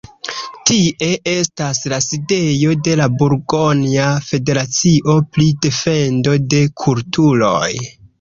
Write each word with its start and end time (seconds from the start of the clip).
Tie 0.67 1.07
estas 1.31 1.81
la 1.91 1.99
sidejo 2.05 2.71
de 2.87 2.95
la 3.01 3.07
burgonja 3.23 4.07
federacio 4.29 5.15
pri 5.37 5.47
defendo 5.67 6.35
de 6.55 6.63
kulturoj. 6.85 7.69